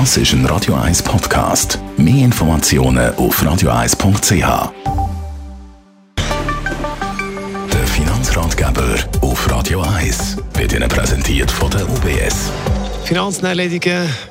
Das 0.00 0.16
ist 0.16 0.32
ein 0.32 0.44
Radio 0.46 0.74
1 0.74 1.04
Podcast. 1.04 1.78
Mehr 1.96 2.24
Informationen 2.24 3.14
auf 3.14 3.40
radio1.ch. 3.40 4.72
Der 7.72 7.86
Finanzratgeber 7.86 8.96
auf 9.20 9.48
Radio 9.48 9.82
1 9.82 10.38
wird 10.54 10.72
Ihnen 10.72 10.88
präsentiert 10.88 11.48
von 11.48 11.70
der 11.70 11.88
UBS. 11.88 12.50
Finanzen. 13.04 13.46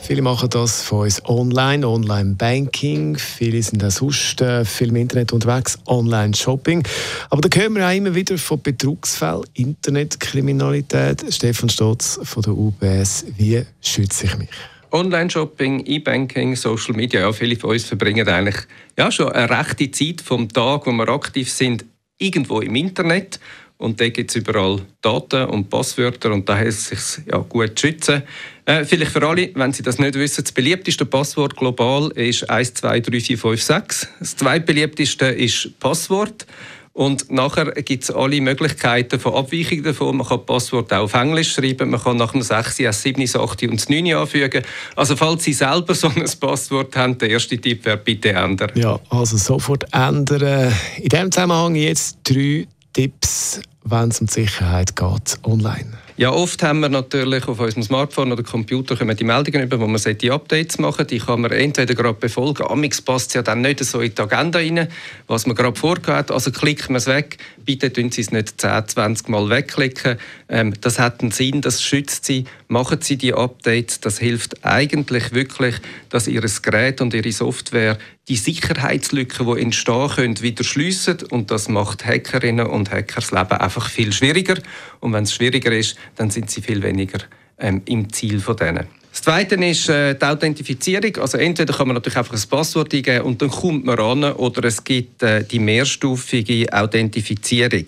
Viele 0.00 0.22
machen 0.22 0.50
das 0.50 0.82
von 0.82 1.02
uns 1.02 1.24
online, 1.26 1.86
Online-Banking. 1.86 3.16
Viele 3.16 3.62
sind 3.62 3.84
auch 3.84 3.92
sonst 3.92 4.40
äh, 4.40 4.64
viel 4.64 4.88
im 4.88 4.96
Internet 4.96 5.32
unterwegs, 5.32 5.78
Online-Shopping. 5.86 6.82
Aber 7.30 7.40
da 7.40 7.56
hören 7.56 7.76
wir 7.76 7.86
auch 7.86 7.94
immer 7.94 8.16
wieder 8.16 8.36
von 8.36 8.60
Betrugsfällen, 8.60 9.44
Internetkriminalität. 9.54 11.24
Stefan 11.32 11.68
Stotz 11.68 12.18
von 12.24 12.42
der 12.42 12.52
UBS. 12.52 13.26
Wie 13.36 13.64
schütze 13.80 14.26
ich 14.26 14.36
mich? 14.38 14.48
Online-Shopping, 14.92 15.86
E-Banking, 15.86 16.54
Social 16.54 16.94
Media, 16.94 17.20
ja, 17.20 17.32
viele 17.32 17.56
von 17.56 17.70
uns 17.70 17.84
verbringen 17.84 18.28
eigentlich 18.28 18.56
ja, 18.98 19.10
schon 19.10 19.32
eine 19.32 19.50
rechte 19.50 19.90
Zeit 19.90 20.20
vom 20.20 20.48
Tag, 20.48 20.86
wo 20.86 20.92
wir 20.92 21.08
aktiv 21.08 21.50
sind, 21.50 21.84
irgendwo 22.18 22.60
im 22.60 22.74
Internet. 22.76 23.40
Und 23.78 24.00
da 24.00 24.08
gibt 24.10 24.30
es 24.30 24.36
überall 24.36 24.80
Daten 25.00 25.44
und 25.46 25.68
Passwörter 25.68 26.30
und 26.30 26.48
da 26.48 26.56
heißt 26.56 26.92
es 26.92 27.14
sich 27.14 27.26
ja, 27.26 27.38
gut 27.38 27.76
zu 27.76 27.88
schützen. 27.88 28.22
Äh, 28.64 28.84
vielleicht 28.84 29.10
für 29.10 29.26
alle, 29.26 29.50
wenn 29.54 29.72
Sie 29.72 29.82
das 29.82 29.98
nicht 29.98 30.14
wissen, 30.14 30.44
das 30.44 30.52
beliebteste 30.52 31.04
Passwort 31.04 31.56
global 31.56 32.12
ist 32.12 32.48
123456. 32.48 34.08
Das 34.20 34.36
zweitbeliebteste 34.36 35.26
ist 35.26 35.80
Passwort. 35.80 36.46
Und 36.94 37.30
nachher 37.30 37.72
gibt 37.72 38.04
es 38.04 38.10
alle 38.10 38.40
Möglichkeiten 38.40 39.18
von 39.18 39.34
Abweichungen 39.34 39.82
davon. 39.82 40.18
Man 40.18 40.26
kann 40.26 40.44
Passwort 40.44 40.92
auch 40.92 41.04
auf 41.04 41.14
Englisch 41.14 41.54
schreiben, 41.54 41.88
man 41.90 42.00
kann 42.02 42.18
nach 42.18 42.32
dem 42.32 42.42
6, 42.42 42.76
7, 42.76 43.22
8 43.22 43.62
und 43.62 43.88
9 43.88 44.14
anfügen. 44.14 44.62
Also 44.94 45.16
falls 45.16 45.44
Sie 45.44 45.54
selber 45.54 45.94
so 45.94 46.08
ein 46.08 46.24
Passwort 46.38 46.94
haben, 46.96 47.16
der 47.16 47.30
erste 47.30 47.56
Tipp 47.56 47.86
wäre 47.86 47.96
bitte 47.96 48.30
ändern. 48.30 48.72
Ja, 48.74 49.00
also 49.08 49.38
sofort 49.38 49.86
ändern. 49.92 50.72
In 50.98 51.08
diesem 51.08 51.32
Zusammenhang 51.32 51.74
jetzt 51.76 52.18
drei 52.24 52.66
Tipps, 52.92 53.60
wenn 53.84 54.10
es 54.10 54.20
um 54.20 54.26
die 54.26 54.34
Sicherheit 54.34 54.94
geht, 54.94 55.38
online. 55.44 55.94
Ja, 56.18 56.30
oft 56.30 56.62
haben 56.62 56.80
wir 56.80 56.90
natürlich 56.90 57.48
auf 57.48 57.58
unserem 57.58 57.82
Smartphone 57.82 58.32
oder 58.32 58.42
Computer 58.42 58.96
kommen 58.96 59.16
die 59.16 59.24
Meldungen 59.24 59.62
über, 59.62 59.80
wo 59.80 59.86
man 59.86 60.00
die 60.02 60.30
Updates 60.30 60.78
machen 60.78 61.06
Die 61.06 61.18
kann 61.18 61.40
man 61.40 61.50
entweder 61.52 61.94
gerade 61.94 62.18
befolgen, 62.18 62.64
amix 62.66 63.00
passt 63.00 63.34
ja 63.34 63.40
dann 63.40 63.62
nicht 63.62 63.82
so 63.82 64.00
in 64.00 64.14
die 64.14 64.20
Agenda 64.20 64.58
rein, 64.58 64.88
was 65.26 65.46
man 65.46 65.56
gerade 65.56 65.78
vorgehabt 65.78 66.28
hat. 66.28 66.30
Also 66.30 66.50
klicken 66.50 66.90
wir 66.90 66.98
es 66.98 67.06
weg. 67.06 67.38
Bitte 67.64 67.92
tun 67.92 68.10
Sie 68.10 68.20
es 68.20 68.32
nicht 68.32 68.60
10, 68.60 68.88
20 68.88 69.28
Mal 69.28 69.48
wegklicken. 69.50 70.18
Ähm, 70.48 70.74
das 70.80 70.98
hat 70.98 71.20
einen 71.20 71.30
Sinn, 71.30 71.60
das 71.60 71.82
schützt 71.82 72.24
Sie. 72.24 72.44
Machen 72.68 73.00
Sie 73.00 73.16
die 73.16 73.34
Updates. 73.34 74.00
Das 74.00 74.18
hilft 74.18 74.64
eigentlich 74.64 75.32
wirklich, 75.32 75.76
dass 76.08 76.28
Ihr 76.28 76.42
Gerät 76.62 77.00
und 77.00 77.14
Ihre 77.14 77.32
Software 77.32 77.98
die 78.28 78.36
Sicherheitslücken, 78.36 79.46
die 79.46 79.62
entstehen 79.62 80.08
können, 80.08 80.42
wieder 80.42 80.64
schliessen. 80.64 81.18
Und 81.30 81.50
das 81.50 81.68
macht 81.68 82.04
Hackerinnen 82.04 82.66
und 82.66 82.90
Hackers 82.90 83.30
Leben 83.30 83.52
einfach 83.52 83.90
viel 83.90 84.12
schwieriger. 84.12 84.58
Und 85.00 85.12
wenn 85.12 85.24
es 85.24 85.34
schwieriger 85.34 85.72
ist, 85.72 85.96
dann 86.16 86.30
sind 86.30 86.50
sie 86.50 86.62
viel 86.62 86.82
weniger 86.82 87.18
ähm, 87.58 87.82
im 87.86 88.12
Ziel 88.12 88.40
von 88.40 88.56
denen. 88.56 89.01
Das 89.12 89.20
Zweite 89.20 89.56
ist 89.56 89.90
äh, 89.90 90.14
die 90.14 90.24
Authentifizierung. 90.24 91.18
Also 91.18 91.36
entweder 91.36 91.74
kann 91.74 91.86
man 91.86 91.96
natürlich 91.96 92.16
einfach 92.16 92.32
ein 92.32 92.48
Passwort 92.48 92.94
eingeben 92.94 93.26
und 93.26 93.42
dann 93.42 93.50
kommt 93.50 93.84
man 93.84 93.98
ran, 93.98 94.24
oder 94.24 94.64
es 94.64 94.82
gibt 94.82 95.22
äh, 95.22 95.44
die 95.44 95.58
mehrstufige 95.58 96.72
Authentifizierung. 96.72 97.84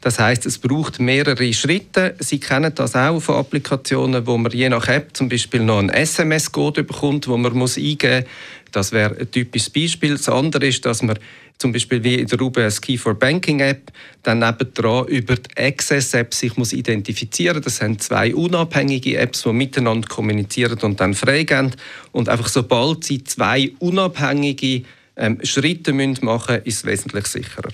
Das 0.00 0.18
heißt, 0.18 0.46
es 0.46 0.58
braucht 0.58 0.98
mehrere 0.98 1.52
Schritte. 1.52 2.14
Sie 2.20 2.40
kennen 2.40 2.72
das 2.74 2.96
auch 2.96 3.20
von 3.20 3.36
Applikationen, 3.36 4.26
wo 4.26 4.38
man 4.38 4.50
je 4.50 4.68
nach 4.70 4.88
App 4.88 5.14
zum 5.14 5.28
Beispiel 5.28 5.60
noch 5.62 5.78
einen 5.78 5.90
SMS-Code 5.90 6.84
bekommt, 6.84 7.28
wo 7.28 7.36
man 7.36 7.52
muss 7.54 7.76
eingeben 7.76 8.24
muss. 8.24 8.30
Das 8.72 8.92
wäre 8.92 9.16
ein 9.18 9.30
typisches 9.30 9.70
Beispiel. 9.70 10.12
Das 10.16 10.28
andere 10.28 10.66
ist, 10.66 10.86
dass 10.86 11.02
man 11.02 11.18
zum 11.58 11.72
Beispiel 11.72 12.02
wie 12.02 12.14
in 12.14 12.26
der 12.26 12.40
UBS 12.40 12.80
Key 12.80 12.96
for 12.96 13.14
Banking 13.14 13.60
App, 13.60 13.92
dann 14.22 14.38
nebendran 14.38 15.06
über 15.08 15.36
die 15.36 15.56
Access 15.58 16.14
App 16.14 16.32
sich 16.32 16.56
muss 16.56 16.72
identifizieren. 16.72 17.60
Das 17.60 17.76
sind 17.76 18.02
zwei 18.02 18.34
unabhängige 18.34 19.18
Apps, 19.18 19.42
die 19.42 19.52
miteinander 19.52 20.08
kommunizieren 20.08 20.78
und 20.80 21.00
dann 21.00 21.12
freigeben. 21.12 21.76
Und 22.12 22.30
einfach 22.30 22.48
sobald 22.48 23.04
sie 23.04 23.22
zwei 23.24 23.72
unabhängige 23.78 24.84
ähm, 25.16 25.38
Schritte 25.42 25.92
machen 25.92 26.22
müssen, 26.22 26.62
ist 26.64 26.76
es 26.78 26.84
wesentlich 26.86 27.26
sicherer. 27.26 27.70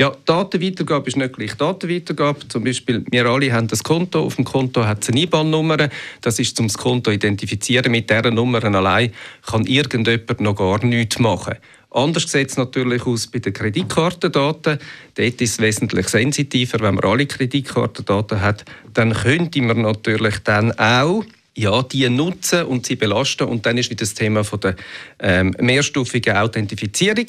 Ja, 0.00 0.12
Datenweitergabe 0.26 1.08
ist 1.08 1.16
nicht 1.16 1.32
gleich 1.32 1.54
Datenweitergabe. 1.54 2.46
Zum 2.46 2.62
Beispiel, 2.62 3.04
wir 3.10 3.26
alle 3.26 3.52
haben 3.52 3.66
das 3.66 3.82
Konto. 3.82 4.20
Auf 4.20 4.36
dem 4.36 4.44
Konto 4.44 4.86
hat 4.86 5.02
es 5.02 5.08
eine 5.08 5.22
IBAN-Nummer. 5.22 5.88
Das 6.20 6.38
ist, 6.38 6.58
um 6.60 6.68
das 6.68 6.78
Konto 6.78 7.10
zu 7.10 7.14
identifizieren. 7.16 7.90
Mit 7.90 8.08
dieser 8.08 8.30
Nummer 8.30 8.62
allein 8.62 9.12
kann 9.44 9.66
irgendjemand 9.66 10.40
noch 10.40 10.54
gar 10.54 10.84
nichts 10.84 11.18
machen. 11.18 11.56
Anders 11.90 12.30
sieht 12.30 12.50
es 12.50 12.56
natürlich 12.56 13.06
aus 13.06 13.26
bei 13.26 13.40
den 13.40 13.52
Kreditkartendaten. 13.52 14.78
Dort 15.14 15.40
ist 15.40 15.52
es 15.52 15.58
wesentlich 15.58 16.08
sensitiver. 16.08 16.78
Wenn 16.78 16.94
man 16.94 17.04
alle 17.04 17.26
Kreditkartendaten 17.26 18.40
hat, 18.40 18.64
dann 18.94 19.12
könnte 19.14 19.62
man 19.62 19.82
natürlich 19.82 20.38
dann 20.44 20.70
auch 20.78 21.24
ja, 21.58 21.82
die 21.82 22.08
nutzen 22.08 22.64
und 22.64 22.86
sie 22.86 22.96
belasten. 22.96 23.48
Und 23.48 23.66
dann 23.66 23.76
ist 23.78 23.90
wieder 23.90 24.00
das 24.00 24.14
Thema 24.14 24.44
von 24.44 24.60
der 24.60 24.76
ähm, 25.18 25.54
mehrstufigen 25.60 26.36
Authentifizierung. 26.36 27.26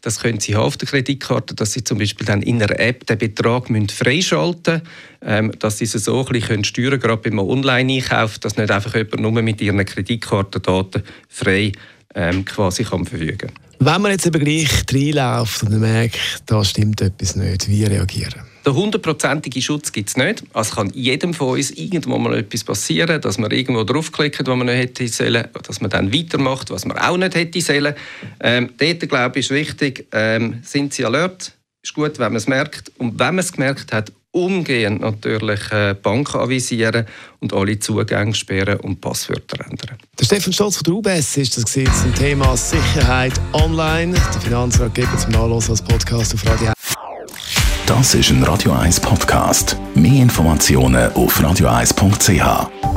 Das 0.00 0.20
können 0.20 0.40
Sie 0.40 0.54
haben 0.54 0.64
auf 0.64 0.76
der 0.76 0.88
Kreditkarte, 0.88 1.54
dass 1.54 1.72
Sie 1.72 1.84
zum 1.84 1.98
Beispiel 1.98 2.26
dann 2.26 2.42
in 2.42 2.62
einer 2.62 2.78
App 2.78 3.06
den 3.06 3.18
Betrag 3.18 3.68
freischalten 3.90 4.74
müssen, 4.74 4.88
ähm, 5.22 5.52
dass 5.58 5.78
Sie 5.78 5.84
es 5.84 5.92
so 5.92 6.24
ein 6.24 6.32
bisschen 6.32 6.64
steuern 6.64 6.90
können, 6.90 7.00
gerade 7.00 7.30
beim 7.30 7.38
Online-Einkauf, 7.38 8.38
dass 8.38 8.56
nicht 8.56 8.70
einfach 8.70 8.94
jemand 8.94 9.20
nur 9.20 9.42
mit 9.42 9.60
Ihren 9.60 9.84
Kreditkartendaten 9.84 11.02
frei 11.28 11.72
ähm, 12.14 12.44
quasi 12.44 12.84
kann 12.84 13.04
verfügen 13.04 13.38
kann. 13.38 13.61
Wenn 13.84 14.00
man 14.00 14.12
jetzt 14.12 14.26
eben 14.26 14.44
gleich 14.44 14.84
reinläuft 14.92 15.64
und 15.64 15.80
merkt, 15.80 16.16
da 16.46 16.62
stimmt 16.62 17.00
etwas 17.00 17.34
nicht, 17.34 17.68
wie 17.68 17.82
reagieren? 17.82 18.42
Der 18.64 18.74
hundertprozentige 18.74 19.60
Schutz 19.60 19.90
gibt 19.90 20.08
es 20.08 20.16
nicht. 20.16 20.44
Also 20.52 20.70
es 20.70 20.76
kann 20.76 20.90
jedem 20.90 21.34
von 21.34 21.56
uns 21.56 21.72
irgendwo 21.72 22.16
mal 22.16 22.38
etwas 22.38 22.62
passieren, 22.62 23.20
dass 23.20 23.38
man 23.38 23.50
irgendwo 23.50 23.82
draufklickt, 23.82 24.46
wo 24.46 24.54
man 24.54 24.68
nicht 24.68 24.76
hätte 24.76 25.08
sollen, 25.08 25.48
dass 25.66 25.80
man 25.80 25.90
dann 25.90 26.14
weitermacht, 26.14 26.70
was 26.70 26.84
man 26.84 26.96
auch 26.96 27.16
nicht 27.16 27.34
hätte 27.34 27.60
sollen. 27.60 27.94
Ähm, 28.38 28.70
dort, 28.78 29.08
glaube 29.08 29.40
ich, 29.40 29.46
ist 29.46 29.50
wichtig, 29.50 30.06
ähm, 30.12 30.60
sind 30.62 30.94
Sie 30.94 31.04
alert. 31.04 31.50
Ist 31.82 31.94
gut, 31.94 32.20
wenn 32.20 32.32
man 32.32 32.36
es 32.36 32.46
merkt. 32.46 32.92
Und 32.98 33.18
wenn 33.18 33.34
man 33.34 33.40
es 33.40 33.50
gemerkt 33.50 33.92
hat, 33.92 34.12
umgehend 34.32 35.00
natürlich 35.00 35.60
äh, 35.70 35.94
Banken 35.94 36.38
avisieren 36.38 37.06
und 37.40 37.52
alle 37.52 37.78
Zugänge 37.78 38.34
sperren 38.34 38.80
und 38.80 39.00
Passwörter 39.00 39.64
ändern. 39.64 39.98
Der 40.18 40.24
Stefan 40.24 40.52
Stolz 40.52 40.76
von 40.76 40.84
der 40.84 40.94
UBS 40.94 41.36
ist 41.36 41.56
das 41.56 41.64
zum 41.64 42.14
Thema 42.14 42.56
Sicherheit 42.56 43.34
online. 43.52 44.12
Der 44.12 44.40
Finanzratgeber 44.40 45.16
zum 45.16 45.32
Nachlesen 45.32 45.70
als 45.70 45.82
Podcast 45.82 46.34
auf 46.34 46.46
Radio 46.46 46.72
Das 47.86 48.14
ist 48.14 48.30
ein 48.30 48.42
Radio 48.42 48.72
1 48.72 49.00
Podcast. 49.00 49.76
Mehr 49.94 50.22
Informationen 50.22 51.12
auf 51.12 51.38
radio1.ch. 51.38 52.91